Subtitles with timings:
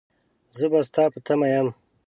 [0.57, 1.67] زه به ستا په تمه يم.